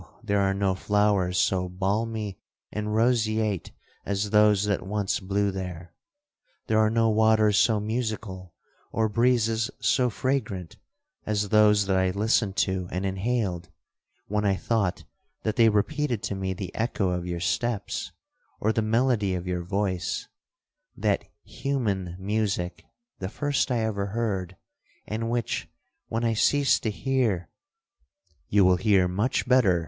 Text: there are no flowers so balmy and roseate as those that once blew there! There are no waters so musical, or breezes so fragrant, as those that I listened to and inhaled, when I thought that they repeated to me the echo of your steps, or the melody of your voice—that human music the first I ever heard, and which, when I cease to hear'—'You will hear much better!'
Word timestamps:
there 0.23 0.39
are 0.41 0.51
no 0.55 0.73
flowers 0.73 1.37
so 1.37 1.69
balmy 1.69 2.39
and 2.71 2.95
roseate 2.95 3.71
as 4.03 4.31
those 4.31 4.63
that 4.63 4.81
once 4.81 5.19
blew 5.19 5.51
there! 5.51 5.93
There 6.65 6.79
are 6.79 6.89
no 6.89 7.11
waters 7.11 7.59
so 7.59 7.79
musical, 7.79 8.55
or 8.91 9.07
breezes 9.07 9.69
so 9.79 10.09
fragrant, 10.09 10.75
as 11.27 11.49
those 11.49 11.85
that 11.85 11.97
I 11.97 12.09
listened 12.09 12.55
to 12.65 12.87
and 12.91 13.05
inhaled, 13.05 13.69
when 14.25 14.43
I 14.43 14.55
thought 14.55 15.03
that 15.43 15.55
they 15.55 15.69
repeated 15.69 16.23
to 16.23 16.33
me 16.35 16.53
the 16.53 16.73
echo 16.73 17.11
of 17.11 17.27
your 17.27 17.39
steps, 17.39 18.11
or 18.59 18.73
the 18.73 18.81
melody 18.81 19.35
of 19.35 19.45
your 19.45 19.61
voice—that 19.61 21.25
human 21.43 22.15
music 22.17 22.83
the 23.19 23.29
first 23.29 23.69
I 23.69 23.81
ever 23.83 24.07
heard, 24.07 24.57
and 25.05 25.29
which, 25.29 25.69
when 26.07 26.23
I 26.23 26.33
cease 26.33 26.79
to 26.79 26.89
hear'—'You 26.89 28.65
will 28.65 28.77
hear 28.77 29.07
much 29.07 29.47
better!' 29.47 29.79